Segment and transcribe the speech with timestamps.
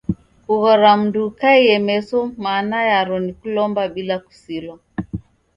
[0.45, 4.75] Kughora mndu ukaie meso mana yaro ni kulomba bila kusilwa.